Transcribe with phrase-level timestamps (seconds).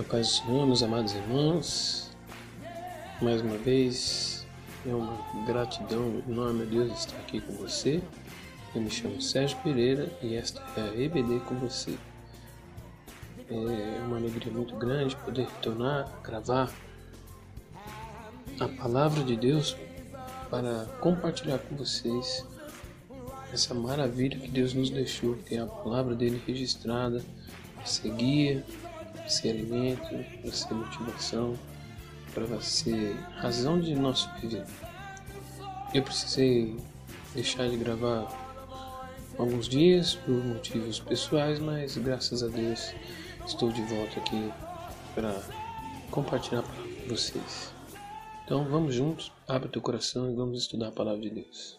[0.00, 2.10] A paz do Senhor, meus amados irmãos.
[3.20, 4.46] Mais uma vez,
[4.86, 8.00] é uma gratidão enorme a Deus estar aqui com você.
[8.74, 11.98] Eu me chamo Sérgio Pereira e esta é a EBD com você.
[13.50, 16.72] É uma alegria muito grande poder retornar a gravar
[18.58, 19.76] a palavra de Deus
[20.48, 22.46] para compartilhar com vocês
[23.52, 27.22] essa maravilha que Deus nos deixou, que é a palavra dele registrada,
[27.84, 28.64] ser guia,
[29.30, 30.08] ser alimento,
[30.40, 31.58] para ser motivação,
[32.34, 34.66] para ser razão de nosso viver.
[35.94, 36.76] Eu precisei
[37.34, 38.28] deixar de gravar
[39.38, 42.92] alguns dias por motivos pessoais, mas graças a Deus
[43.46, 44.52] estou de volta aqui
[45.14, 45.42] para
[46.10, 47.72] compartilhar com vocês.
[48.44, 51.78] Então vamos juntos, abre teu coração e vamos estudar a palavra de Deus.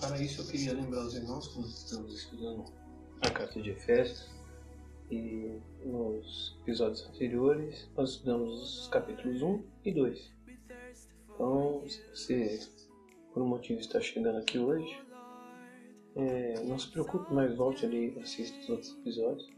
[0.00, 2.64] Para isso eu queria lembrar os irmãos que nós estamos estudando
[3.22, 4.35] a carta de Efésios
[5.10, 10.34] e nos episódios anteriores nós estudamos os capítulos 1 e 2.
[11.34, 12.60] Então, se você
[13.32, 14.98] por um motivo está chegando aqui hoje,
[16.16, 19.50] é, não se preocupe, mas volte ali e assista os outros episódios.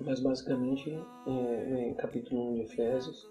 [0.00, 0.90] Mas basicamente,
[1.26, 3.28] é, em capítulo 1 de Efésios,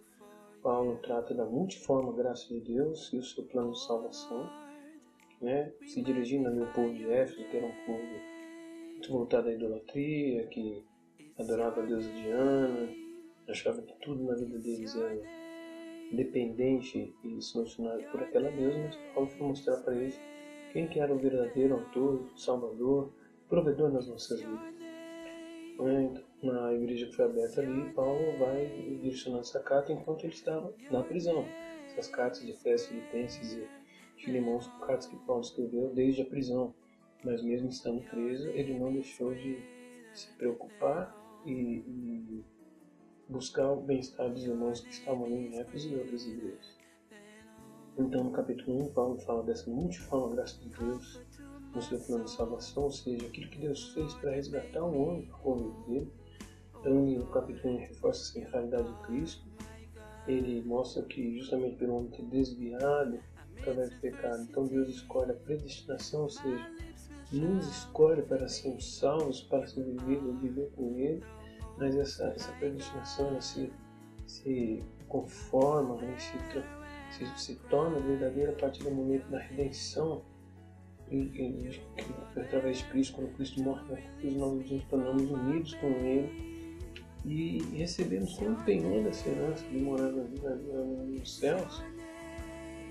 [0.61, 4.49] Paulo trata da multiforme graça de Deus e o seu plano de salvação
[5.41, 8.03] né, se dirigindo ao povo de Éfeso, que era um povo
[8.91, 10.83] muito voltado à idolatria, que
[11.39, 12.89] adorava a deusa Diana,
[13.47, 15.21] achava que tudo na vida deles era
[16.11, 20.19] dependente e solucionado por aquela deusa, mas Paulo foi mostrar para eles
[20.71, 23.11] quem que era o verdadeiro autor, salvador,
[23.49, 24.77] provedor nas nossas vidas.
[25.79, 28.65] Né, então, na igreja que foi aberta ali, Paulo vai
[29.01, 31.45] direcionar essa carta enquanto ele estava na prisão.
[31.85, 33.67] Essas cartas de Efésios, Filipenses e
[34.23, 36.73] Filemão são cartas que Paulo escreveu desde a prisão,
[37.23, 39.57] mas mesmo estando preso, ele não deixou de
[40.13, 41.15] se preocupar
[41.47, 42.45] e, e
[43.29, 46.77] buscar o bem-estar dos irmãos que estavam em Éfeso e outras igrejas.
[47.97, 51.21] Então, no capítulo 1, Paulo fala dessa multiforme graça de Deus
[51.73, 55.25] no seu plano de salvação, ou seja, aquilo que Deus fez para resgatar o homem
[55.25, 56.11] para o convívio dele.
[56.79, 59.45] Então, no capítulo 1, reforça a centralidade de Cristo.
[60.27, 63.19] Ele mostra que, justamente pelo homem ter desviado
[63.59, 64.43] através do pecado.
[64.43, 66.71] Então Deus escolhe a predestinação, ou seja,
[67.31, 71.23] nos escolhe para sermos salvos, para se viver, viver com Ele,
[71.77, 73.71] mas essa, essa predestinação se,
[74.25, 80.23] se conforma, né, se, se, se torna verdadeira a partir do momento da redenção
[81.09, 81.81] e, e,
[82.35, 86.57] e, através de Cristo, quando Cristo morre na cruz, nós nos tornamos unidos com Ele
[87.25, 91.83] e recebemos como penhor dessa herança de morar na vida nos céus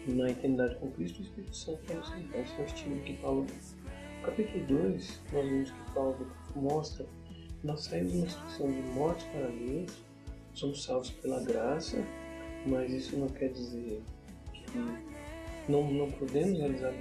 [0.08, 2.30] na eternidade com Cristo, o Espírito Santo vai nos.
[2.34, 7.06] Esse é o estilo que Paulo No capítulo 2, nós vemos que Paulo mostra
[7.66, 9.92] nós saímos de uma situação de morte para Deus,
[10.54, 11.96] somos salvos pela graça,
[12.64, 14.02] mas isso não quer dizer
[14.52, 14.78] que
[15.68, 16.92] não, não podemos realizar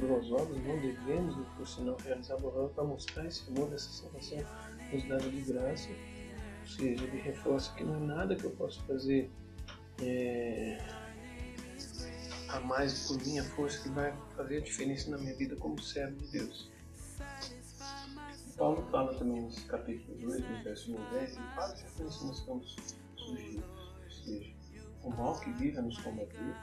[0.00, 4.38] boas obras, não devemos, por sinal, realizar boas obras para mostrar esse amor, essa salvação
[4.90, 5.88] nos dada de graça.
[6.62, 9.30] Ou seja, ele reforça que não é nada que eu possa fazer
[10.02, 10.78] é,
[12.48, 16.16] a mais por minha força que vai fazer a diferença na minha vida como servo
[16.16, 16.70] de Deus.
[18.56, 22.76] Paulo fala também nesse capítulo 2, no verso 1 10, que para frequência nós estamos
[23.16, 24.54] sujeitos, ou seja,
[25.02, 26.54] o mal que vive nos combater,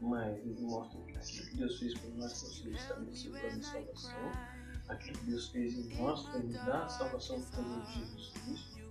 [0.00, 3.64] mas ele mostra que aquilo que Deus fez por nós, ou seja, estabeleceu plano de
[3.66, 4.32] salvação,
[4.88, 8.30] aquilo que Deus fez em nós para nos dar a salvação por meio de Jesus
[8.30, 8.82] Cristo,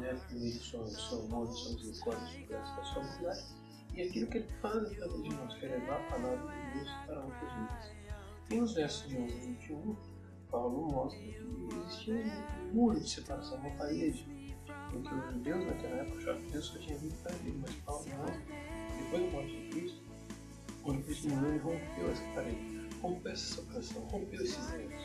[0.00, 0.16] né,
[0.60, 3.44] seu, seu amor, da sua misericórdia, sua graça, sua bondade.
[3.94, 6.90] E aquilo que ele faz através de nós, que é levar a palavra de Deus
[7.06, 7.92] para outras vidas.
[8.50, 9.96] E nos versos de 11 e 21,
[10.50, 11.36] Paulo mostra que
[11.86, 14.26] existia um muro de separação, uma parede,
[14.94, 18.04] entre os judeus naquela época achavam que Deus só tinha vindo para ele, mas Paulo
[18.16, 20.02] mostra que depois da morte de Cristo,
[20.82, 25.02] quando Cristo morreu, ele rompeu essa parede, rompeu essa separação, rompeu esses erros.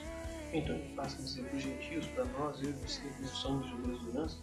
[0.53, 3.67] Então ele passa a dizer para os gentios, para nós, eu e você, que somos
[3.67, 4.37] judeus de herança,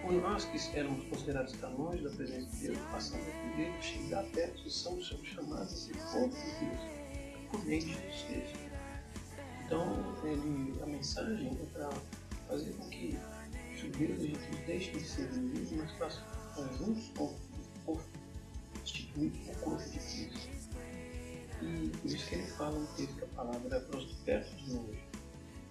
[0.00, 4.24] por nós que éramos considerados estar longe da presença de Deus, passamos a poder chegar
[4.30, 6.80] perto, somos chamados a ser de Deus,
[7.50, 8.61] por meio de Jesus Cristo.
[9.72, 11.88] Então, ele, a mensagem é para
[12.46, 13.18] fazer com que
[13.72, 17.34] os judeus e gentios deixem de ser inimigos, mas façam juntos com
[18.74, 20.50] constituir o corpo de Cristo.
[21.62, 24.54] E por isso que ele fala no texto que a palavra é para os perto
[24.56, 25.04] de longe.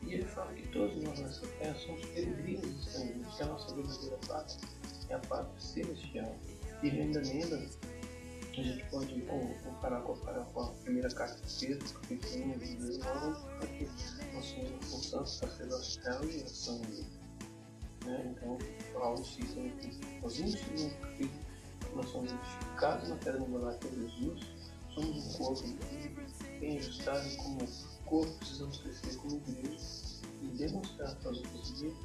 [0.02, 4.18] E ele fala que todos nós nessa terra somos peregrinos estrangeiros, que a nossa verdadeira
[4.28, 4.70] pátria
[5.10, 6.36] é a pátria celestial.
[6.82, 7.70] E ele ainda lembra,
[8.60, 9.22] a gente pode
[9.64, 13.88] comparar, comparar com a primeira carta de Pedro, capítulo 1, verso 9, porque
[14.34, 16.82] nós somos um santo sacerdócio real e geração
[18.06, 18.36] Né?
[18.36, 18.58] Então,
[18.94, 19.36] Paulo aos
[20.38, 21.32] 21 capítulo,
[21.96, 24.48] nós somos identificados na pedra angular que é Jesus,
[24.94, 25.64] somos um corpo
[26.60, 27.60] bem ajustado como
[28.06, 29.80] corpo, precisamos crescer como igreja
[30.42, 31.98] e demonstrar para as outras igrejas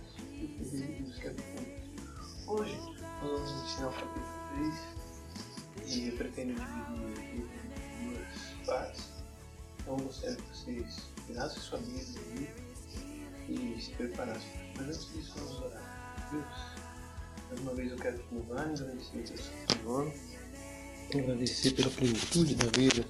[0.43, 1.87] o poder de Deus que habita
[2.47, 4.96] Hoje, nós vamos iniciar o capítulo 3
[5.89, 7.47] e pretendo dividir
[8.03, 9.05] duas partes.
[9.81, 12.51] Então, gostaria que vocês virassem sua Bíblia
[13.49, 14.51] e se preparassem.
[14.77, 16.29] Mas antes disso, vamos orar.
[16.33, 16.45] Deus,
[17.49, 19.25] mais uma vez eu quero te louvar e agradecer
[19.69, 20.13] pelo nome,
[21.15, 23.05] agradecer pela plenitude da vida,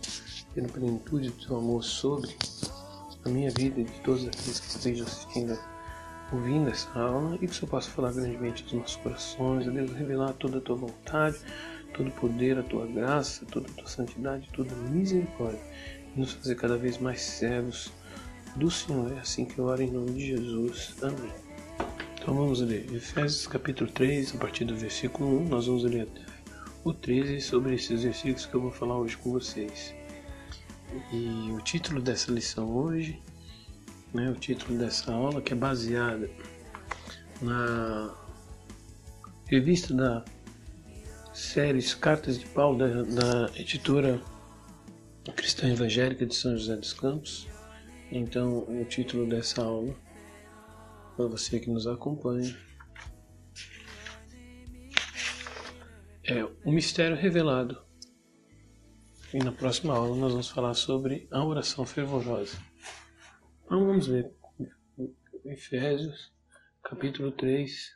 [0.55, 2.37] pela plenitude do teu amor sobre
[3.25, 5.59] a minha vida e de todos aqueles que estejam assistindo
[6.33, 9.93] ouvindo essa aula e que o Senhor possa falar grandemente aos nossos corações, a Deus
[9.93, 11.39] revelar toda a tua vontade,
[11.95, 15.61] todo poder, a tua graça, toda a tua santidade, toda a misericórdia
[16.15, 17.93] e nos fazer cada vez mais servos
[18.57, 19.13] do Senhor.
[19.13, 20.97] É assim que eu oro em nome de Jesus.
[21.03, 21.33] Amém.
[22.21, 26.09] Então vamos ler Efésios capítulo 3, a partir do versículo 1, nós vamos ler
[26.85, 29.95] o 13 sobre esses versículos que eu vou falar hoje com vocês.
[31.13, 33.21] E o título dessa lição hoje
[34.17, 36.29] né, o título dessa aula, que é baseada
[37.41, 38.15] na
[39.47, 40.25] revista da
[41.37, 44.19] série Cartas de Paulo, da, da editora
[45.37, 47.47] Cristã Evangélica de São José dos Campos.
[48.11, 49.95] Então, o título dessa aula,
[51.15, 52.57] para você que nos acompanha,
[56.25, 57.85] é O Mistério Revelado.
[59.35, 62.57] E na próxima aula nós vamos falar sobre a oração fervorosa.
[63.65, 64.33] Então vamos ver.
[65.45, 66.33] Efésios,
[66.83, 67.95] capítulo 3,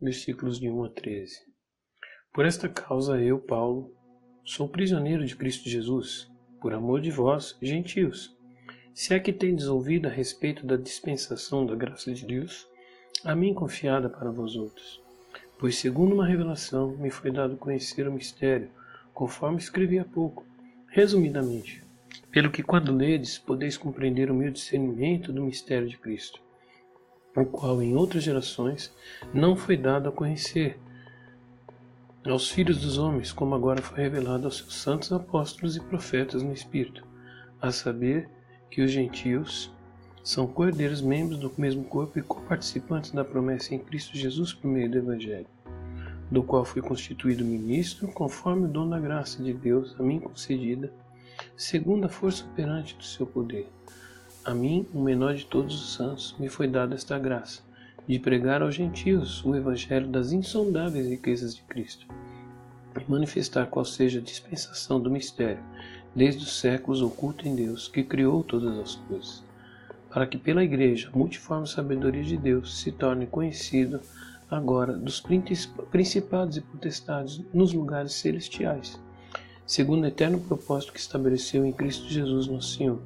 [0.00, 1.49] versículos de 1 a 13.
[2.32, 3.92] Por esta causa eu, Paulo,
[4.44, 6.30] sou prisioneiro de Cristo Jesus,
[6.60, 8.36] por amor de vós, gentios.
[8.94, 12.66] Se é que tendes ouvido a respeito da dispensação da graça de Deus,
[13.24, 15.02] a mim confiada para vós outros.
[15.58, 18.70] Pois segundo uma revelação me foi dado conhecer o mistério,
[19.12, 20.44] conforme escrevi há pouco,
[20.88, 21.82] resumidamente
[22.30, 26.40] pelo que, quando ledes, podeis compreender o meu discernimento do mistério de Cristo,
[27.34, 28.94] o qual em outras gerações
[29.34, 30.78] não foi dado a conhecer
[32.24, 36.52] aos filhos dos homens, como agora foi revelado aos seus santos apóstolos e profetas no
[36.52, 37.06] Espírito,
[37.60, 38.28] a saber
[38.70, 39.72] que os gentios
[40.22, 44.90] são cordeiros membros do mesmo corpo e coparticipantes da promessa em Cristo Jesus por meio
[44.90, 45.46] do Evangelho,
[46.30, 50.92] do qual fui constituído ministro, conforme o dom da graça de Deus a mim concedida
[51.56, 53.68] segundo a força operante do seu poder.
[54.44, 57.62] A mim, o menor de todos os santos, me foi dada esta graça,
[58.10, 62.06] de pregar aos gentios o evangelho das insondáveis riquezas de Cristo,
[62.98, 65.62] e manifestar qual seja a dispensação do mistério,
[66.14, 69.44] desde os séculos oculto em Deus, que criou todas as coisas,
[70.10, 74.00] para que pela igreja a multiforme sabedoria de Deus se torne conhecido
[74.50, 75.24] agora dos
[75.90, 78.98] principados e potestades nos lugares celestiais
[79.70, 83.00] segundo o eterno propósito que estabeleceu em Cristo Jesus nosso Senhor,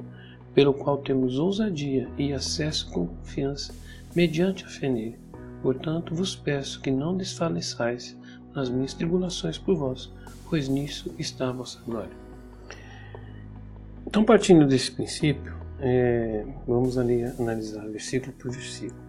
[0.55, 3.75] pelo qual temos ousadia e acesso com confiança
[4.15, 5.19] mediante a fé nele.
[5.63, 8.17] Portanto, vos peço que não desfaleçais
[8.55, 10.13] nas minhas tribulações por vós,
[10.49, 12.17] pois nisso está a vossa glória.
[14.07, 19.03] Então, partindo desse princípio, é, vamos ali analisar versículo por versículo.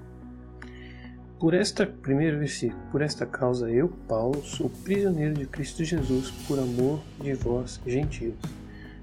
[1.39, 6.57] Por esta primeiro versículo, por esta causa eu, Paulo, sou prisioneiro de Cristo Jesus por
[6.57, 8.35] amor de vós, gentios.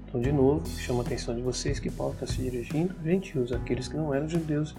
[0.07, 3.87] Então, de novo, chama a atenção de vocês que Paulo está se dirigindo gentios, aqueles
[3.87, 4.75] que não eram judeus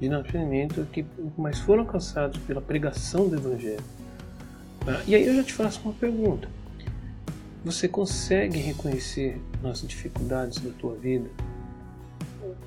[0.00, 1.04] de nascimento, que,
[1.36, 3.84] mas foram alcançados pela pregação do Evangelho.
[4.84, 5.02] Tá?
[5.06, 6.48] E aí eu já te faço uma pergunta.
[7.64, 11.30] Você consegue reconhecer nas dificuldades da tua vida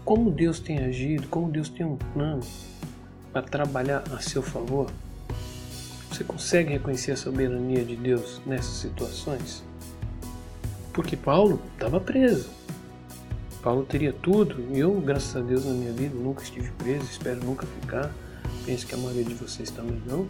[0.07, 2.41] como Deus tem agido, como Deus tem um plano
[3.33, 4.89] para trabalhar a seu favor?
[6.09, 9.63] Você consegue reconhecer a soberania de Deus nessas situações?
[10.93, 12.49] Porque Paulo estava preso.
[13.67, 17.65] Paulo teria tudo, eu, graças a Deus, na minha vida nunca estive preso, espero nunca
[17.65, 18.09] ficar.
[18.65, 20.25] Penso que a maioria de vocês também não.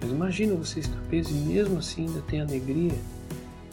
[0.00, 2.94] Mas imagina você estar preso e mesmo assim ainda ter alegria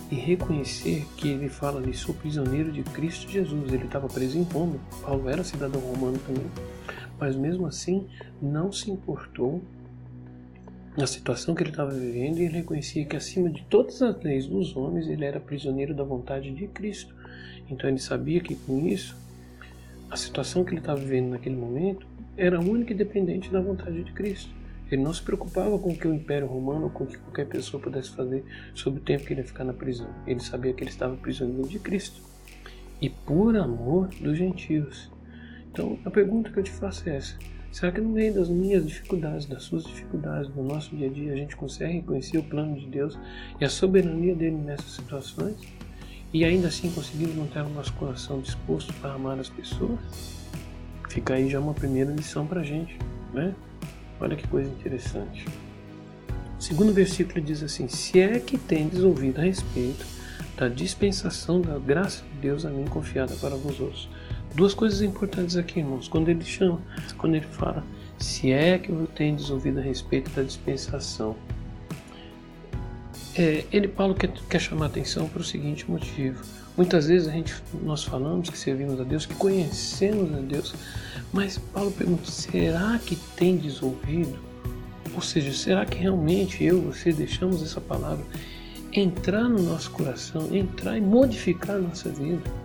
[0.10, 3.72] e reconhecer que ele fala ali, sou prisioneiro de Cristo Jesus.
[3.72, 4.80] Ele estava preso em Roma.
[5.04, 6.50] Paulo era cidadão romano também
[7.20, 8.08] mas mesmo assim
[8.42, 9.62] não se importou
[10.98, 14.76] na situação que ele estava vivendo ele reconhecia que acima de todas as leis dos
[14.76, 17.14] homens ele era prisioneiro da vontade de Cristo.
[17.70, 19.18] Então ele sabia que com isso
[20.10, 24.12] a situação que ele estava vivendo naquele momento era única e dependente da vontade de
[24.14, 24.50] Cristo.
[24.90, 27.48] Ele não se preocupava com o que o Império Romano ou com o que qualquer
[27.48, 30.08] pessoa pudesse fazer sobre o tempo que ele ia ficar na prisão.
[30.28, 32.22] Ele sabia que ele estava prisioneiro de Cristo
[33.02, 35.12] e por amor dos gentios.
[35.72, 37.38] Então, a pergunta que eu te faço é essa:
[37.76, 41.34] Será que no meio das minhas dificuldades, das suas dificuldades, do nosso dia a dia,
[41.34, 43.20] a gente consegue reconhecer o plano de Deus
[43.60, 45.58] e a soberania dele nessas situações?
[46.32, 50.00] E ainda assim conseguimos manter o nosso coração disposto para amar as pessoas?
[51.10, 52.98] Fica aí já uma primeira lição para a gente,
[53.34, 53.54] né?
[54.22, 55.46] Olha que coisa interessante.
[56.58, 60.06] O segundo versículo diz assim: Se é que tendes ouvido a respeito
[60.56, 64.08] da dispensação da graça de Deus a mim confiada para vós outros.
[64.56, 66.08] Duas coisas importantes aqui, irmãos.
[66.08, 66.82] Quando ele chama,
[67.18, 67.84] quando ele fala,
[68.18, 71.36] se é que eu tendes ouvido a respeito da dispensação,
[73.36, 76.42] é, ele, Paulo, quer, quer chamar atenção para o seguinte motivo.
[76.78, 80.74] Muitas vezes a gente, nós falamos que servimos a Deus, que conhecemos a Deus,
[81.34, 84.40] mas Paulo pergunta: será que tendes ouvido?
[85.14, 88.26] Ou seja, será que realmente eu você deixamos essa palavra
[88.94, 92.65] entrar no nosso coração, entrar e modificar a nossa vida?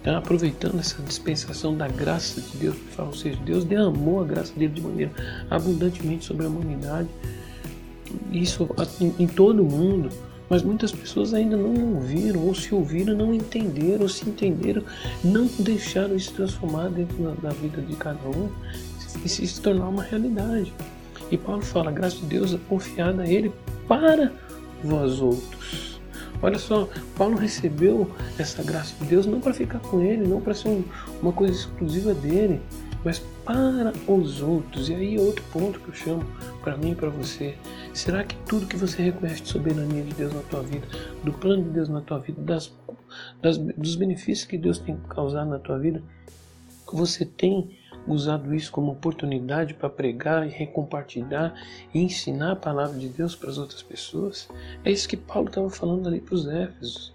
[0.00, 4.72] Então, aproveitando essa dispensação da graça de Deus, ou seja, Deus derramou a graça dele
[4.72, 5.12] de maneira
[5.50, 7.08] abundantemente sobre a humanidade,
[8.32, 8.68] isso
[9.18, 10.08] em, todo o mundo,
[10.48, 14.82] mas muitas pessoas ainda não ouviram, ou se ouviram, não entenderam, ou se entenderam,
[15.22, 18.48] não deixaram isso transformar dentro da, da vida de cada um
[19.24, 20.72] e se, se tornar uma realidade.
[21.30, 23.52] E Paulo fala: a graça de Deus é confiada a Ele
[23.86, 24.32] para
[24.82, 25.89] vós outros.
[26.42, 30.54] Olha só, Paulo recebeu essa graça de Deus não para ficar com ele, não para
[30.54, 30.84] ser um,
[31.20, 32.60] uma coisa exclusiva dele,
[33.04, 34.88] mas para os outros.
[34.88, 36.24] E aí é outro ponto que eu chamo
[36.62, 37.54] para mim e para você.
[37.92, 40.86] Será que tudo que você reconhece de soberania de Deus na tua vida,
[41.22, 42.72] do plano de Deus na tua vida, das,
[43.42, 46.02] das, dos benefícios que Deus tem causado na tua vida,
[46.92, 51.54] você tem usado isso como oportunidade para pregar e recompartilhar
[51.92, 54.48] e ensinar a palavra de Deus para as outras pessoas?
[54.84, 57.14] É isso que Paulo estava falando ali para os Éfesos,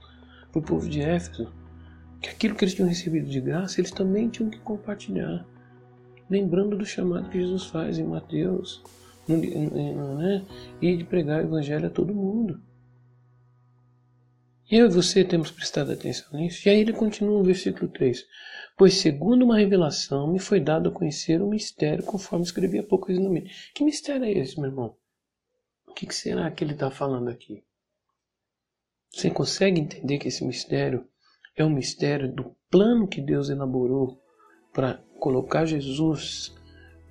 [0.51, 1.51] para o povo de Éfeso.
[2.21, 5.45] Que aquilo que eles tinham recebido de graça, eles também tinham que compartilhar.
[6.29, 8.81] Lembrando do chamado que Jesus faz em Mateus,
[9.27, 10.43] né?
[10.81, 12.59] e de pregar o evangelho a todo mundo.
[14.69, 16.67] Eu e você temos prestado atenção nisso.
[16.67, 18.25] E aí ele continua no versículo 3.
[18.77, 23.07] Pois segundo uma revelação me foi dado a conhecer o mistério, conforme escrevi há pouco
[23.07, 23.49] resumido.
[23.73, 24.97] Que mistério é esse, meu irmão?
[25.87, 27.63] O que será que ele está falando aqui?
[29.09, 31.07] Você consegue entender que esse mistério
[31.55, 34.21] é um mistério do plano que Deus elaborou
[34.73, 36.53] para colocar Jesus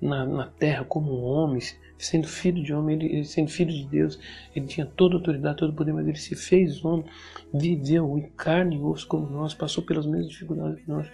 [0.01, 1.61] na, na terra como homem,
[1.97, 4.19] sendo filho de homem, ele, sendo filho de Deus,
[4.55, 7.05] ele tinha toda autoridade, todo poder, mas ele se fez homem,
[7.53, 11.09] viveu em carne e osso como nós, passou pelas mesmas dificuldades que nós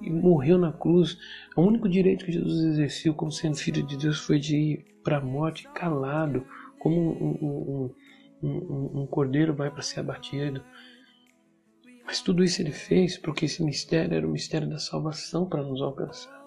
[0.00, 1.18] e morreu na cruz.
[1.56, 5.18] O único direito que Jesus exerceu como sendo filho de Deus foi de ir para
[5.18, 6.46] a morte calado,
[6.78, 7.90] como um,
[8.42, 10.62] um, um, um cordeiro vai para ser abatido.
[12.06, 15.80] Mas tudo isso ele fez porque esse mistério era o mistério da salvação para nos
[15.80, 16.43] alcançar.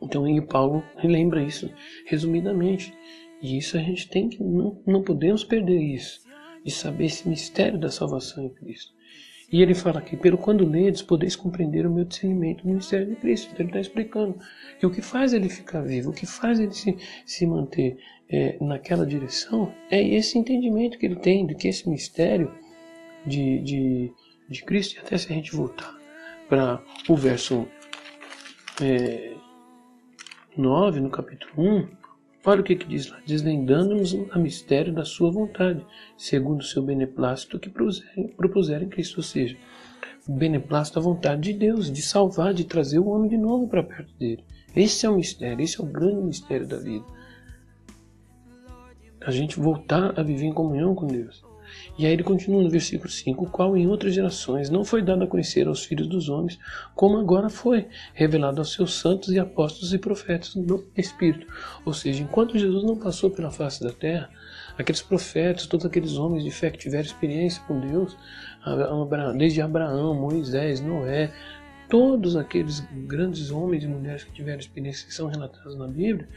[0.00, 1.70] Então aí Paulo relembra isso
[2.06, 2.92] resumidamente.
[3.42, 6.20] E isso a gente tem que, não, não podemos perder isso,
[6.64, 8.96] de saber esse mistério da salvação em Cristo.
[9.52, 13.16] E ele fala aqui, pelo quando ledes, podeis compreender o meu discernimento no mistério de
[13.16, 13.50] Cristo.
[13.52, 14.36] Então ele está explicando
[14.78, 17.96] que o que faz ele ficar vivo, o que faz ele se, se manter
[18.28, 22.52] é, naquela direção, é esse entendimento que ele tem de que esse mistério
[23.24, 24.12] de, de,
[24.48, 25.96] de Cristo, e até se a gente voltar
[26.48, 27.68] para o verso
[28.82, 29.32] é,
[30.56, 31.88] 9, no capítulo 1,
[32.44, 35.84] olha o que, que diz lá: desvendando-nos a mistério da sua vontade,
[36.16, 37.70] segundo o seu beneplácito que
[38.36, 39.18] propuseram Cristo.
[39.18, 39.56] Ou seja,
[40.28, 43.82] o beneplácito, a vontade de Deus, de salvar, de trazer o homem de novo para
[43.82, 44.44] perto dele.
[44.74, 47.04] Esse é o mistério, esse é o grande mistério da vida.
[49.20, 51.45] A gente voltar a viver em comunhão com Deus.
[51.98, 55.24] E aí ele continua no versículo 5: o qual em outras gerações não foi dado
[55.24, 56.58] a conhecer aos filhos dos homens,
[56.94, 61.46] como agora foi revelado aos seus santos e apóstolos e profetas no Espírito.
[61.84, 64.30] Ou seja, enquanto Jesus não passou pela face da terra,
[64.78, 68.16] aqueles profetas, todos aqueles homens de fé que tiveram experiência com Deus,
[69.36, 71.32] desde Abraão, Moisés, Noé,
[71.88, 76.28] todos aqueles grandes homens e mulheres que tiveram experiência que são relatados na Bíblia,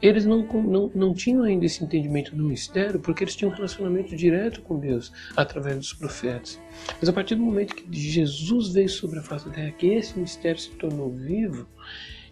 [0.00, 4.14] eles não, não, não tinham ainda esse entendimento do mistério porque eles tinham um relacionamento
[4.14, 6.60] direto com Deus através dos profetas.
[7.00, 10.18] Mas a partir do momento que Jesus veio sobre a face da terra, que esse
[10.18, 11.66] mistério se tornou vivo,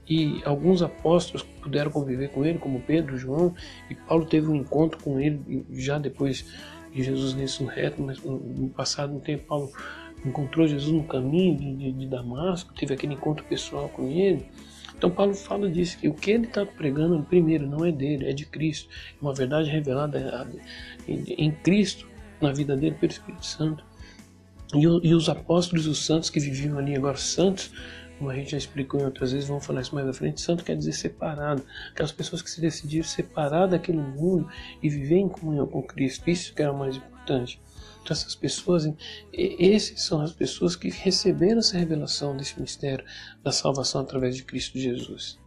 [0.08, 3.54] e alguns apóstolos puderam conviver com ele, como Pedro, João,
[3.90, 6.44] e Paulo teve um encontro com ele já depois
[6.92, 9.72] de Jesus ressurreto, mas no passado um tempo Paulo
[10.24, 14.46] encontrou Jesus no caminho de, de, de Damasco, teve aquele encontro pessoal com ele.
[14.96, 18.32] Então Paulo fala disso, que o que ele está pregando primeiro não é dele, é
[18.32, 18.88] de Cristo.
[19.12, 20.48] É uma verdade revelada
[21.06, 22.08] em Cristo,
[22.40, 23.84] na vida dele pelo Espírito Santo.
[24.74, 27.70] E, os apóstolos e os santos que viviam ali agora santos,
[28.18, 30.64] como a gente já explicou em outras vezes, vamos falar isso mais à frente, santo
[30.64, 31.62] quer dizer separado.
[31.92, 34.48] Aquelas pessoas que se decidiram separar daquele mundo
[34.82, 37.60] e viver em comunhão com Cristo, isso que era o mais importante.
[38.12, 38.88] Essas pessoas,
[39.32, 43.04] esses são as pessoas que receberam essa revelação desse mistério
[43.42, 45.38] da salvação através de Cristo Jesus.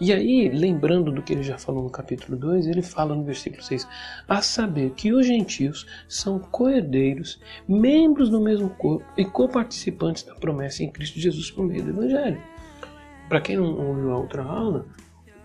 [0.00, 3.62] E aí, lembrando do que ele já falou no capítulo 2, ele fala no versículo
[3.62, 3.88] 6:
[4.28, 10.82] A saber que os gentios são coerdeiros, membros do mesmo corpo e coparticipantes da promessa
[10.82, 12.40] em Cristo Jesus por meio do Evangelho.
[13.28, 14.86] Para quem não ouviu a outra aula,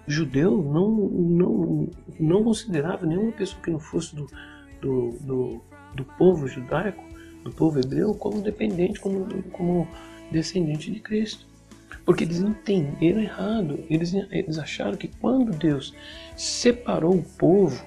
[0.05, 1.89] judeu não, não,
[2.19, 4.27] não considerava nenhuma pessoa que não fosse do,
[4.81, 5.61] do, do,
[5.95, 7.03] do povo judaico,
[7.43, 9.87] do povo hebreu, como dependente, como, como
[10.31, 11.45] descendente de Cristo.
[12.05, 13.83] Porque eles entenderam errado.
[13.89, 15.93] Eles, eles acharam que quando Deus
[16.35, 17.83] separou o povo,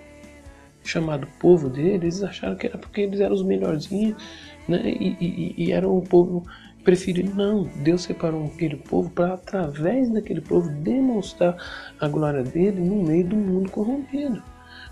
[0.82, 4.22] chamado povo dele, eles acharam que era porque eles eram os melhorzinhos
[4.68, 4.82] né?
[4.84, 6.44] e, e, e eram o povo
[6.84, 7.34] preferido.
[7.34, 11.56] Não, Deus separou aquele povo para, através daquele povo, demonstrar
[11.98, 14.42] a glória dele no meio do mundo corrompido.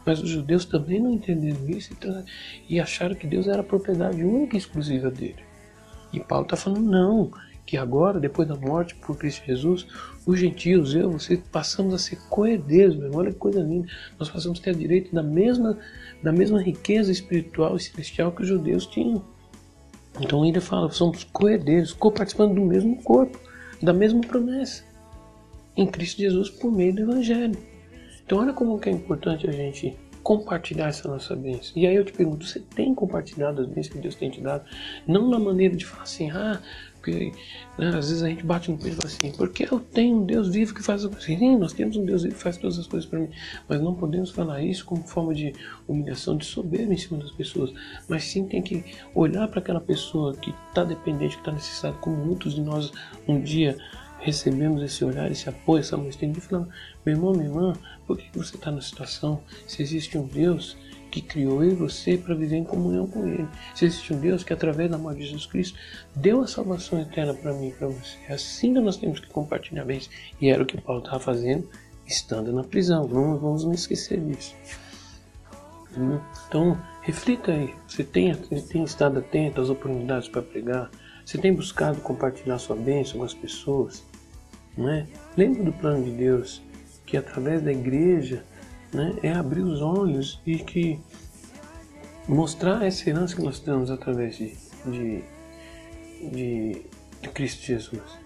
[0.04, 1.96] Mas os judeus também não entenderam isso
[2.68, 5.42] e acharam que Deus era propriedade única e exclusiva dele.
[6.12, 7.30] E Paulo está falando, não,
[7.64, 9.86] que agora, depois da morte por Cristo Jesus,
[10.26, 13.88] os gentios, eu, você, passamos a ser coerdeiros, meu irmão, olha que coisa linda.
[14.18, 15.78] Nós passamos a ter direito da mesma,
[16.22, 19.24] da mesma riqueza espiritual e celestial que os judeus tinham.
[20.20, 23.38] Então ainda fala, somos coerdeiros, coparticipando do mesmo corpo,
[23.80, 24.84] da mesma promessa,
[25.76, 27.71] em Cristo Jesus por meio do Evangelho.
[28.32, 31.74] Então olha como que é importante a gente compartilhar essa nossa bênção.
[31.76, 34.64] E aí eu te pergunto, você tem compartilhado as bênçãos que Deus tem te dado?
[35.06, 36.58] Não na maneira de falar assim, ah,
[36.94, 37.30] porque
[37.78, 40.24] né, às vezes a gente bate no peito e fala assim, porque eu tenho um
[40.24, 41.24] Deus vivo que faz as coisas.
[41.26, 43.28] Sim, nós temos um Deus vivo que faz todas as coisas para mim.
[43.68, 45.52] Mas não podemos falar isso como forma de
[45.86, 47.70] humilhação, de soberba em cima das pessoas.
[48.08, 48.82] Mas sim tem que
[49.14, 52.90] olhar para aquela pessoa que está dependente, que está necessitada, como muitos de nós
[53.28, 53.76] um dia
[54.22, 56.68] recebemos esse olhar, esse apoio, essa mão estendida e falando,
[57.04, 57.72] meu irmão, minha irmã,
[58.06, 59.42] por que você está na situação?
[59.66, 60.76] Se existe um Deus
[61.12, 63.46] que criou eu e você para viver em comunhão com Ele.
[63.74, 65.78] Se existe um Deus que, através da morte de Jesus Cristo,
[66.16, 68.16] deu a salvação eterna para mim e para você.
[68.28, 70.08] É assim que nós temos que compartilhar bens.
[70.40, 71.68] E era o que Paulo estava fazendo,
[72.06, 73.06] estando na prisão.
[73.06, 74.54] Não vamos não esquecer disso.
[75.96, 76.18] Hum?
[76.48, 77.74] Então, reflita aí.
[77.86, 80.90] Você tem, você tem estado atento às oportunidades para pregar?
[81.26, 84.02] Você tem buscado compartilhar sua bênção com as pessoas?
[84.76, 85.06] Não é?
[85.36, 86.62] Lembra do plano de Deus,
[87.06, 88.44] que através da igreja
[88.92, 91.00] né, é abrir os olhos e que
[92.28, 94.54] mostrar essa herança que nós temos através de,
[94.86, 95.24] de,
[96.30, 96.82] de,
[97.20, 98.22] de Cristo Jesus.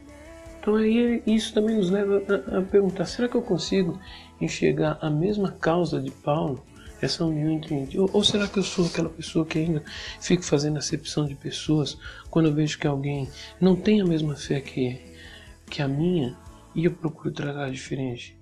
[0.61, 4.01] Então aí isso também nos leva a, a, perguntar, será que eu consigo
[4.41, 6.62] enxergar a mesma causa de Paulo,
[7.01, 9.83] essa união entre ou, ou será que eu sou aquela pessoa que ainda
[10.21, 11.97] fico fazendo acepção de pessoas
[12.31, 13.29] quando eu vejo que alguém
[13.61, 14.99] não tem a mesma fé que,
[15.71, 16.37] que a minha
[16.75, 18.36] e eu procuro tratar diferente?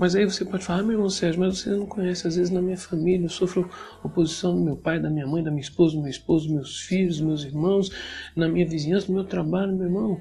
[0.00, 2.50] Mas aí você pode falar, ah, meu irmão Sérgio, mas você não conhece, às vezes
[2.50, 3.68] na minha família eu sofro
[4.02, 6.80] oposição do meu pai, da minha mãe, da minha esposa, do meu esposo, dos meus
[6.80, 7.90] filhos, dos meus irmãos,
[8.34, 10.18] na minha vizinhança, no meu trabalho, meu irmão.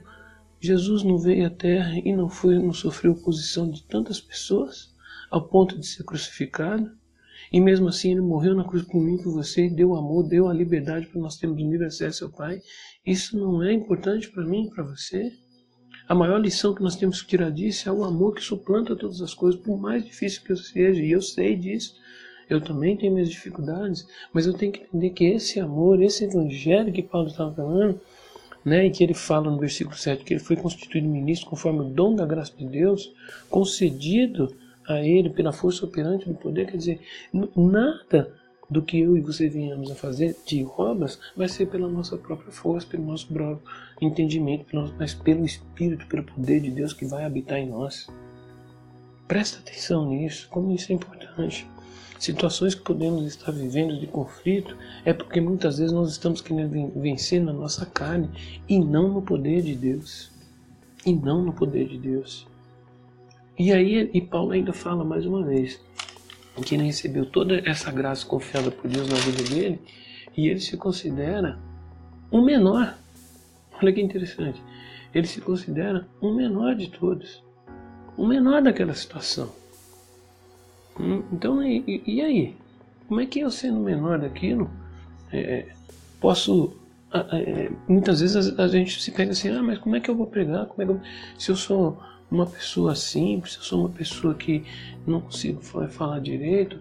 [0.59, 4.93] Jesus não veio à terra e não foi, não sofreu oposição de tantas pessoas
[5.31, 6.91] ao ponto de ser crucificado.
[7.49, 10.53] E mesmo assim ele morreu na cruz por mim, por você, deu amor, deu a
[10.53, 12.59] liberdade para nós termos livre acesso ao Pai.
[13.05, 15.31] Isso não é importante para mim, para você?
[16.09, 19.21] A maior lição que nós temos que tirar disso é o amor que suplanta todas
[19.21, 21.95] as coisas, por mais difícil que seja, e eu sei disso.
[22.49, 26.91] Eu também tenho minhas dificuldades, mas eu tenho que entender que esse amor, esse evangelho
[26.91, 28.01] que Paulo estava falando,
[28.65, 31.83] né, e que ele fala no versículo 7, que ele foi constituído ministro conforme o
[31.83, 33.13] dom da graça de Deus,
[33.47, 34.51] concedido
[34.87, 36.99] a ele pela força operante do poder, quer dizer,
[37.55, 38.33] nada
[38.69, 42.51] do que eu e você venhamos a fazer de obras vai ser pela nossa própria
[42.51, 43.61] força, pelo nosso próprio
[43.99, 44.65] entendimento,
[44.97, 48.07] mas pelo Espírito, pelo poder de Deus que vai habitar em nós.
[49.27, 51.67] Presta atenção nisso, como isso é importante.
[52.19, 57.41] Situações que podemos estar vivendo de conflito é porque muitas vezes nós estamos querendo vencer
[57.41, 58.29] na nossa carne
[58.67, 60.29] e não no poder de Deus.
[61.05, 62.45] E não no poder de Deus.
[63.57, 65.79] E aí, e Paulo ainda fala mais uma vez:
[66.61, 69.79] que ele recebeu toda essa graça confiada por Deus na vida dele
[70.35, 71.57] e ele se considera
[72.31, 72.95] um menor.
[73.81, 74.61] Olha que interessante.
[75.13, 77.43] Ele se considera um menor de todos,
[78.15, 79.51] o menor daquela situação.
[80.99, 82.55] Hum, então, e, e aí?
[83.07, 84.69] Como é que eu, sendo menor daquilo,
[85.31, 85.65] é,
[86.19, 86.75] posso.
[87.11, 90.15] É, muitas vezes a, a, gente se pega assim: ah, mas como é que eu
[90.15, 90.67] vou pregar?
[90.67, 91.01] Como é que eu,
[91.37, 91.99] se eu sou
[92.31, 94.63] uma pessoa simples, se eu sou uma pessoa que
[95.05, 96.79] não consigo falar direito,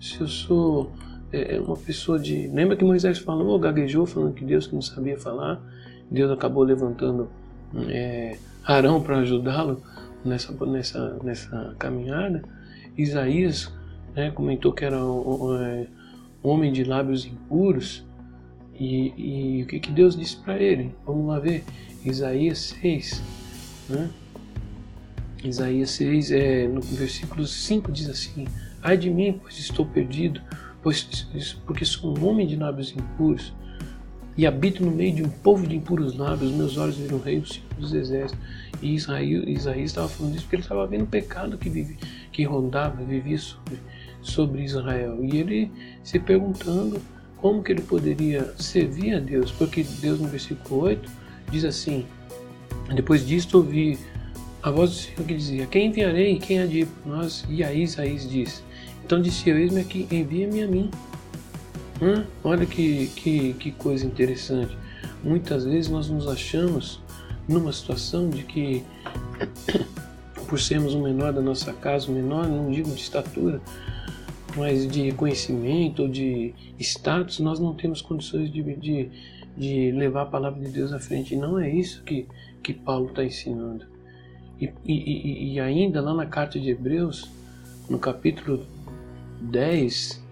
[0.00, 0.92] se eu sou
[1.32, 2.48] é, uma pessoa de.
[2.48, 5.60] Lembra que Moisés falou, gaguejou, falando que Deus que não sabia falar,
[6.10, 7.30] Deus acabou levantando
[7.88, 9.82] é, Arão para ajudá-lo
[10.24, 12.42] nessa, nessa, nessa caminhada.
[12.96, 13.72] Isaías
[14.14, 15.86] né, comentou que era um, é,
[16.42, 18.04] homem de lábios impuros.
[18.74, 19.12] E,
[19.58, 20.94] e o que, que Deus disse para ele?
[21.04, 21.64] Vamos lá ver.
[22.04, 23.22] Isaías 6.
[23.90, 24.10] Né?
[25.42, 28.46] Isaías 6, é, no versículo 5 diz assim:
[28.82, 30.40] Ai de mim, pois estou perdido,
[30.82, 31.26] pois,
[31.66, 33.52] porque sou um homem de lábios impuros
[34.40, 37.44] e habito no meio de um povo de impuros lábios, meus olhos viram o rei
[37.78, 38.42] dos exércitos.
[38.80, 41.98] E Israel, Isaías estava falando isso porque ele estava vendo o pecado que, vive,
[42.32, 43.78] que rondava, vivia sobre,
[44.22, 45.18] sobre Israel.
[45.22, 45.70] E ele
[46.02, 47.00] se perguntando
[47.36, 51.10] como que ele poderia servir a Deus, porque Deus no versículo 8
[51.50, 52.06] diz assim,
[52.94, 53.98] depois disto ouvi
[54.62, 57.44] a voz do Senhor que dizia, quem enviarei quem há de ir por nós?
[57.48, 58.62] E aí Isaías diz,
[59.04, 60.90] então disse eu, eis-me aqui, envia-me a mim.
[62.02, 64.76] Hum, olha que, que, que coisa interessante.
[65.22, 67.00] Muitas vezes nós nos achamos
[67.48, 68.82] numa situação de que,
[70.48, 73.60] por sermos o menor da nossa casa, o menor, não digo de estatura,
[74.56, 79.10] mas de conhecimento ou de status, nós não temos condições de, de,
[79.56, 81.34] de levar a palavra de Deus à frente.
[81.34, 82.26] E não é isso que,
[82.62, 83.86] que Paulo está ensinando.
[84.60, 87.30] E, e, e ainda lá na carta de Hebreus,
[87.88, 88.66] no capítulo
[89.40, 90.22] 10,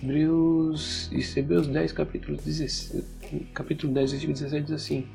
[0.00, 3.04] Hebreus, Hebreus 10, capítulo, 16,
[3.52, 5.06] capítulo 10, versículo 17 diz assim: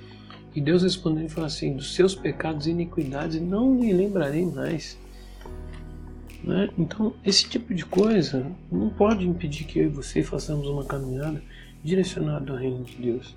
[0.54, 5.00] E Deus respondeu e falou assim: Dos seus pecados e iniquidades não me lembrarei mais.
[6.44, 6.70] Né?
[6.78, 11.42] Então, esse tipo de coisa não pode impedir que eu e você façamos uma caminhada
[11.82, 13.34] direcionada ao reino de Deus.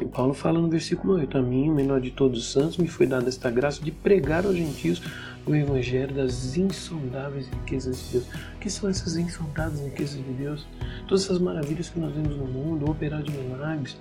[0.00, 2.86] E Paulo fala no versículo 8: A mim, o menor de todos os santos, me
[2.86, 5.02] foi dada esta graça de pregar aos gentios
[5.46, 8.26] o evangelho das insondáveis riquezas de Deus.
[8.56, 10.66] O que são essas insondáveis riquezas de Deus?
[11.06, 13.96] Todas essas maravilhas que nós vemos no mundo, operar de milagres,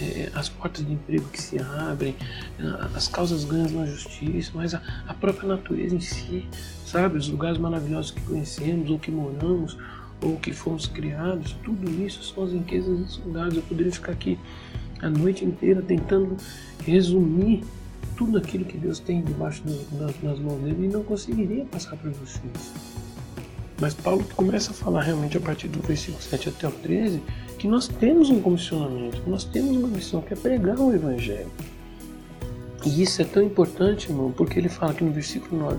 [0.00, 2.16] é, as portas de emprego que se abrem,
[2.94, 6.46] as causas ganhas na justiça, mas a, a própria natureza em si,
[6.84, 7.16] sabe?
[7.18, 9.78] Os lugares maravilhosos que conhecemos, ou que moramos,
[10.22, 13.56] ou que fomos criados, tudo isso são as riquezas insondáveis.
[13.56, 14.38] Eu poderia ficar aqui
[15.02, 16.36] a noite inteira tentando
[16.84, 17.62] resumir
[18.16, 22.10] tudo aquilo que Deus tem debaixo das, das mãos dele e não conseguiria passar para
[22.10, 22.72] vocês.
[23.80, 27.22] Mas Paulo começa a falar realmente a partir do versículo 7 até o 13
[27.58, 31.50] que nós temos um comissionamento, nós temos uma missão que é pregar o Evangelho.
[32.84, 35.78] E isso é tão importante, irmão, porque ele fala aqui no versículo 9: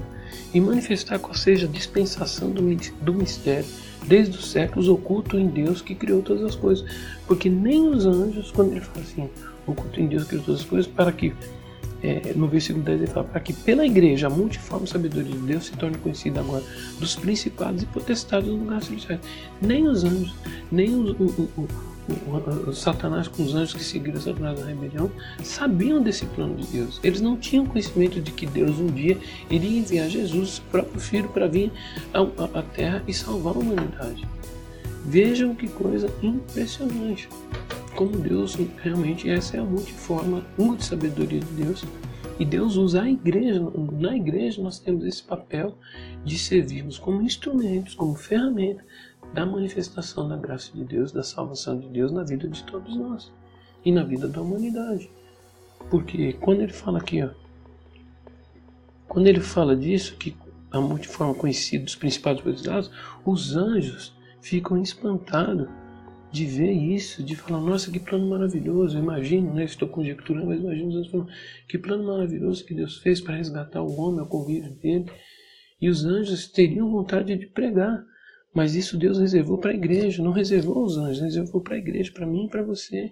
[0.53, 2.61] e manifestar qual seja a dispensação do,
[3.01, 3.65] do mistério,
[4.05, 6.85] desde os séculos oculto em Deus que criou todas as coisas.
[7.27, 9.29] Porque nem os anjos, quando ele fala assim,
[9.65, 11.33] oculto em Deus que criou todas as coisas, para que
[12.03, 15.67] é, no versículo 10 ele fala para que pela igreja a multiforme sabedoria de Deus
[15.67, 16.63] se torne conhecida agora
[16.99, 19.19] dos principados e potestades do lugar celestial.
[19.61, 20.33] Nem os anjos,
[20.71, 21.67] nem o, o, o, o,
[22.73, 25.11] Satanás com os anjos que seguiram Satanás na rebelião
[25.43, 26.99] sabiam desse plano de Deus.
[27.03, 29.17] Eles não tinham conhecimento de que Deus um dia
[29.49, 31.71] iria enviar Jesus, seu próprio filho, para vir
[32.13, 34.27] à terra e salvar a humanidade.
[35.05, 37.27] Vejam que coisa impressionante
[37.95, 41.83] como Deus realmente essa é a multiforma, multi sabedoria de Deus.
[42.39, 43.61] E Deus usa a igreja,
[43.99, 45.77] na igreja nós temos esse papel
[46.25, 48.83] de servirmos como instrumentos, como ferramenta
[49.33, 53.31] da manifestação da graça de Deus, da salvação de Deus na vida de todos nós
[53.83, 55.09] e na vida da humanidade.
[55.89, 57.29] Porque quando ele fala aqui, ó,
[59.07, 60.35] quando ele fala disso, que
[60.71, 62.89] a multiforma conhecida dos principais potestades,
[63.25, 65.67] os anjos ficam espantados
[66.31, 69.65] de ver isso, de falar, nossa, que plano maravilhoso, eu imagino, né?
[69.65, 71.29] Estou conjecturando, mas imagino os anjos falando,
[71.67, 75.11] que plano maravilhoso que Deus fez para resgatar o homem, o convívio dele.
[75.81, 78.01] E os anjos teriam vontade de pregar,
[78.53, 82.11] mas isso Deus reservou para a igreja, não reservou aos anjos, reservou para a igreja,
[82.11, 83.11] para mim e para você.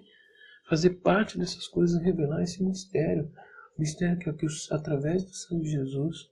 [0.68, 3.30] Fazer parte dessas coisas, revelar esse mistério.
[3.76, 6.28] O mistério que é que através do sangue de Jesus,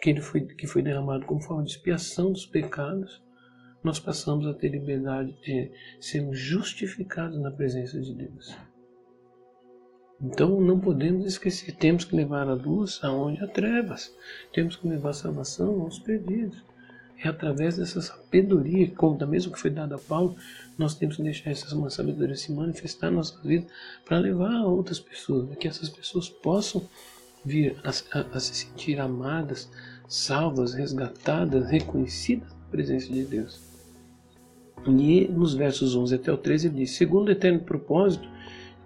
[0.00, 3.20] que, ele foi, que foi derramado como forma de expiação dos pecados,
[3.82, 5.70] nós passamos a ter liberdade de
[6.00, 8.56] sermos justificados na presença de Deus.
[10.20, 14.14] Então não podemos esquecer, temos que levar a luz aonde há trevas,
[14.52, 16.64] temos que levar a salvação aos perdidos.
[17.22, 20.36] É através dessa sabedoria, como da mesma que foi dada a Paulo,
[20.76, 23.66] nós temos que deixar essa sabedoria se manifestar na nossa vida
[24.04, 26.88] para levar a outras pessoas, que essas pessoas possam
[27.44, 29.68] vir a, a, a se sentir amadas,
[30.06, 33.60] salvas, resgatadas, reconhecidas na presença de Deus.
[34.86, 38.28] E nos versos 11 até o 13 ele diz: segundo o eterno propósito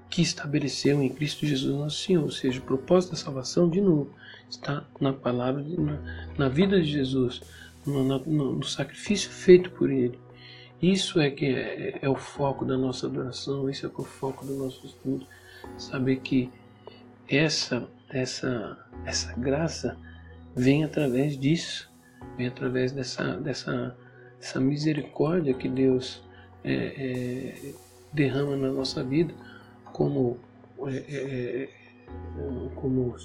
[0.09, 4.11] que estabeleceu em Cristo Jesus nosso Senhor, ou seja, o propósito da salvação, de novo,
[4.49, 5.99] está na palavra, na,
[6.37, 7.41] na vida de Jesus,
[7.87, 10.19] no, no, no, sacrifício feito por Ele.
[10.81, 14.05] Isso é que é, é, o foco da nossa adoração, isso é que é o
[14.05, 15.27] foco do nosso estudo.
[15.79, 16.51] Saber que
[17.29, 19.97] essa essa, essa graça
[20.55, 21.91] vem através disso,
[22.37, 23.97] vem através dessa, dessa,
[24.39, 26.23] dessa misericórdia que Deus
[26.63, 27.75] é, é,
[28.13, 29.35] derrama na nossa vida
[29.93, 30.39] como,
[30.87, 31.69] é, é, é
[32.75, 33.17] como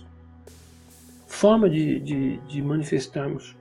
[1.28, 3.56] forma de, de, de manifestarmos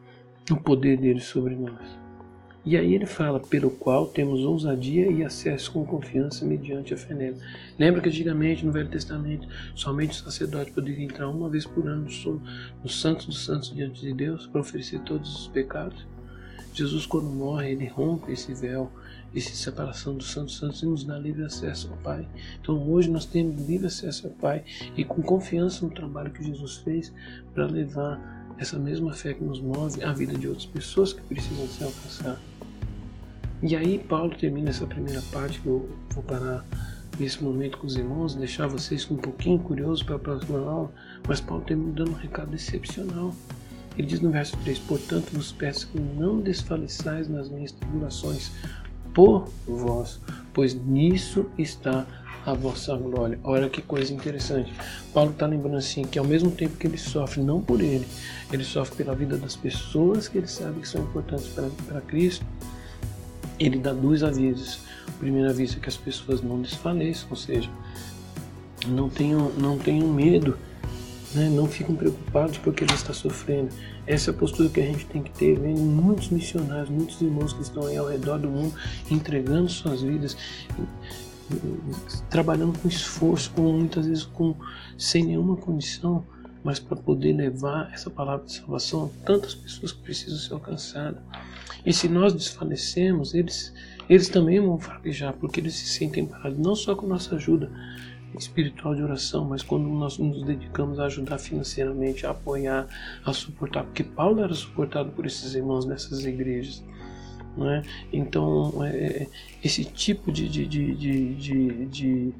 [0.50, 2.06] o poder dele sobre nós.
[2.66, 7.14] E aí ele fala, pelo qual temos ousadia e acesso com confiança mediante a fé
[7.14, 7.36] nele.
[7.78, 12.08] Lembra que antigamente no Velho Testamento somente o sacerdote poderia entrar uma vez por ano
[12.82, 16.04] no, Santos dos Santos diante de Deus para oferecer todos os pecados?
[16.74, 18.90] Jesus quando morre, ele rompe esse véu,
[19.34, 22.26] essa separação dos santos santos e nos dá livre acesso ao Pai.
[22.60, 24.64] Então hoje nós temos livre acesso ao Pai
[24.96, 27.14] e com confiança no trabalho que Jesus fez
[27.54, 31.66] para levar essa mesma fé que nos move à vida de outras pessoas que precisam
[31.68, 32.38] ser alcançadas.
[33.62, 36.64] E aí Paulo termina essa primeira parte que eu vou parar
[37.18, 40.92] nesse momento com os irmãos, deixar vocês um pouquinho curiosos para a próxima aula,
[41.26, 43.34] mas Paulo termina dando um recado excepcional.
[43.96, 48.52] Ele diz no verso 3: Portanto, vos peço que não desfaleçais nas minhas tribulações
[49.14, 50.20] por vós,
[50.52, 52.06] pois nisso está
[52.46, 53.38] a vossa glória.
[53.42, 54.72] Olha que coisa interessante.
[55.12, 58.06] Paulo está lembrando assim que ao mesmo tempo que ele sofre, não por ele,
[58.52, 62.46] ele sofre pela vida das pessoas que ele sabe que são importantes para Cristo.
[63.58, 64.78] Ele dá dois avisos.
[65.08, 67.68] O primeiro aviso é que as pessoas não desfaleçam, ou seja,
[68.86, 70.56] não tenham, não tenham medo,
[71.34, 71.48] né?
[71.48, 73.70] não fiquem preocupados porque ele está sofrendo.
[74.06, 75.58] Essa é a postura que a gente tem que ter.
[75.58, 78.72] Vem muitos missionários, muitos irmãos que estão aí ao redor do mundo
[79.10, 80.36] entregando suas vidas
[82.30, 84.54] trabalhando com esforço, com, muitas vezes com,
[84.98, 86.24] sem nenhuma condição,
[86.62, 91.22] mas para poder levar essa palavra de salvação a tantas pessoas que precisam ser alcançadas.
[91.84, 93.72] E se nós desfalecemos, eles,
[94.08, 97.70] eles também vão fraquejar, porque eles se sentem parados, não só com nossa ajuda
[98.36, 102.86] espiritual de oração, mas quando nós nos dedicamos a ajudar financeiramente, a apoiar,
[103.24, 106.82] a suportar, porque Paulo era suportado por esses irmãos nessas igrejas.
[107.56, 107.82] Né?
[108.12, 109.26] Então, é, é,
[109.64, 112.34] esse tipo de, de, de, de, de,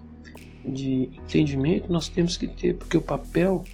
[0.64, 3.64] de entendimento nós temos que ter, porque o papel,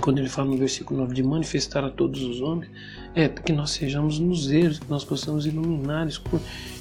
[0.00, 2.70] quando ele fala no versículo 9, de manifestar a todos os homens,
[3.14, 6.06] é que nós sejamos luzeiros, que nós possamos iluminar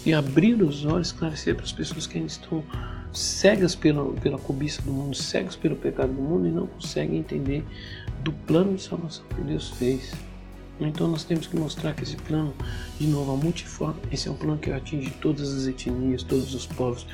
[0.05, 2.63] e abrir os olhos, esclarecer para as pessoas que ainda estão
[3.11, 7.63] cegas pela, pela cobiça do mundo, cegas pelo pecado do mundo e não conseguem entender
[8.23, 10.13] do plano de salvação que Deus fez.
[10.79, 12.53] Então nós temos que mostrar que esse plano,
[12.99, 13.99] de novo, é multiforme.
[14.11, 17.07] Esse é um plano que atinge todas as etnias, todos os povos,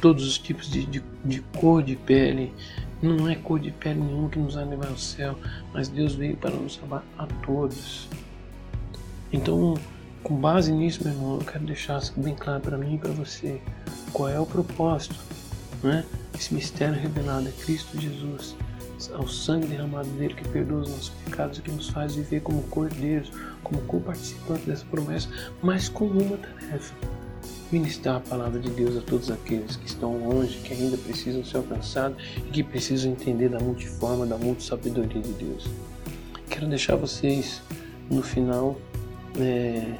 [0.00, 2.52] todos os tipos de, de, de cor de pele.
[3.02, 5.36] Não é cor de pele nenhuma que nos vai levar ao céu,
[5.74, 8.08] mas Deus veio para nos salvar a todos.
[9.32, 9.74] Então,
[10.22, 13.60] com base nisso, meu irmão, eu quero deixar bem claro para mim e para você
[14.12, 15.16] qual é o propósito,
[15.82, 16.04] né?
[16.34, 18.54] Esse mistério revelado é Cristo Jesus
[19.12, 22.62] ao sangue derramado dele que perdoa os nossos pecados e que nos faz viver como
[22.64, 23.30] cordeiros,
[23.62, 25.28] como co-participantes dessa promessa,
[25.62, 26.94] mas com uma tarefa:
[27.70, 31.58] ministrar a palavra de Deus a todos aqueles que estão longe, que ainda precisam ser
[31.58, 35.66] alcançados e que precisam entender da multiforma, da multissabedoria de Deus.
[36.48, 37.62] Quero deixar vocês
[38.10, 38.76] no final
[39.38, 39.94] é,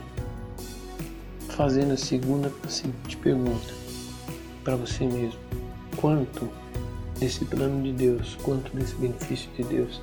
[1.49, 3.73] fazendo a segunda a seguinte pergunta
[4.63, 5.41] para você mesmo:
[5.97, 6.62] quanto
[7.23, 10.01] desse plano de Deus, quanto desse benefício de Deus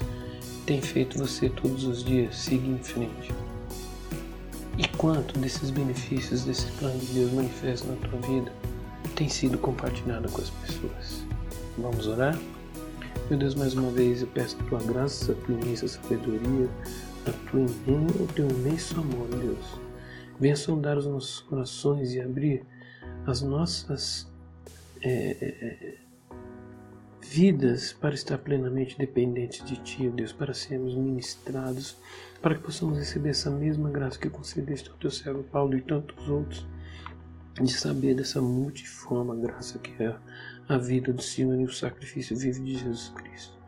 [0.65, 3.34] tem feito você todos os dias seguir em frente.
[4.77, 8.53] E quanto desses benefícios desse plano de Deus manifesta na tua vida
[9.15, 11.25] tem sido compartilhado com as pessoas.
[11.77, 12.39] Vamos orar?
[13.29, 16.69] Meu Deus, mais uma vez eu peço a tua graça, a tua imensa sabedoria,
[17.27, 19.82] a tua, o teu imenso amor, Deus.
[20.39, 22.63] Venha sondar os nossos corações e abrir
[23.27, 24.25] as nossas
[25.01, 26.09] é, é,
[27.21, 31.97] vidas para estar plenamente dependentes de Ti, Deus, para sermos ministrados,
[32.41, 36.27] para que possamos receber essa mesma graça que concedeste ao Teu servo Paulo e tantos
[36.27, 36.65] outros,
[37.62, 40.15] de saber dessa multiforme graça que é
[40.67, 43.60] a vida do Senhor e o sacrifício vivo de Jesus Cristo.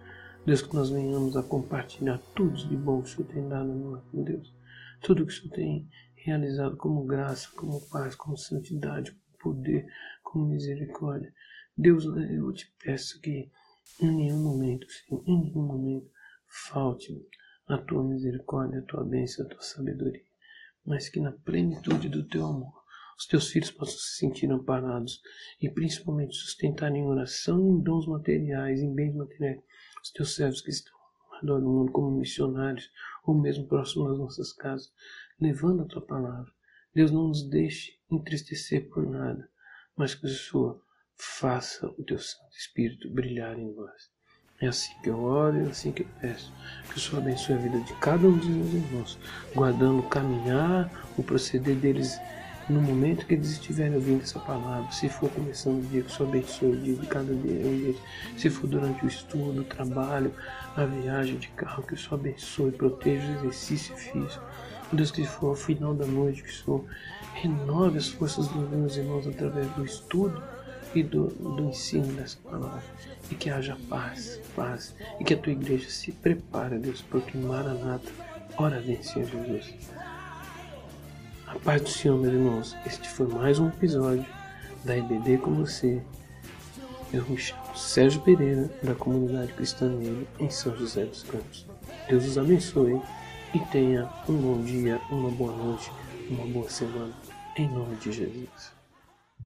[0.46, 3.76] Deus, que nós venhamos a compartilhar tudo de bom que o Senhor tem dado a
[3.76, 4.54] nós, meu Deus.
[5.02, 9.88] Tudo que o Senhor tem realizado como graça, como paz, como santidade, como poder,
[10.24, 11.34] como misericórdia.
[11.78, 13.50] Deus, eu te peço que
[14.02, 16.12] em nenhum momento, Senhor, em nenhum momento,
[16.70, 17.26] falte
[17.68, 20.26] a tua misericórdia, a tua bênção, a tua sabedoria,
[20.86, 22.74] mas que na plenitude do teu amor,
[23.18, 25.22] os teus filhos possam se sentir amparados
[25.62, 29.62] e principalmente sustentar em oração, em dons materiais, em bens materiais,
[30.04, 30.94] os teus servos que estão
[31.30, 32.92] ao redor do mundo como missionários
[33.24, 34.92] ou mesmo próximo das nossas casas,
[35.40, 36.52] levando a tua palavra.
[36.94, 39.50] Deus não nos deixe entristecer por nada,
[39.96, 40.82] mas que o Senhor
[41.22, 44.10] faça o teu Santo Espírito brilhar em nós.
[44.60, 46.52] É assim que eu oro é assim que eu peço.
[46.90, 49.20] Que o Senhor abençoe a vida de cada um dos meus irmãos,
[49.54, 52.20] guardando o caminhar, o proceder deles
[52.68, 54.92] no momento que eles estiverem ouvindo essa palavra.
[54.92, 57.98] Se for começando o dia, que o Senhor abençoe o dia de cada um deles.
[58.38, 60.34] Se for durante o estudo, o trabalho,
[60.76, 64.44] a viagem de carro, que o Senhor abençoe, proteja o exercício físico.
[64.92, 66.86] Deus, que for ao final da noite, que o Senhor
[67.34, 70.42] renove as forças dos meus irmãos através do estudo
[70.94, 72.84] e do, do ensino dessa palavra.
[73.30, 74.96] E que haja paz, paz.
[75.20, 78.12] E que a tua igreja se prepare, Deus, porque Maranata,
[78.58, 79.74] ora vem, Senhor Jesus.
[81.48, 82.78] A paz do Senhor, meus irmãos.
[82.86, 84.26] Este foi mais um episódio
[84.84, 86.02] da IBD com você.
[87.14, 91.66] Eu me chamo Sérgio Pereira, da comunidade cristã nele, em São José dos Campos.
[92.08, 93.02] Deus os abençoe
[93.54, 95.92] e tenha um bom dia, uma boa noite,
[96.30, 97.14] uma boa semana.
[97.58, 98.81] Em nome de Jesus.